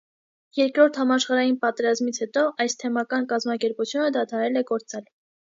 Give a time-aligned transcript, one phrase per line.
[0.59, 5.07] Երկրորդ համաշխարհային պատերազմից հետո այս թեմական կազմակերպությունը դադարել է գործել։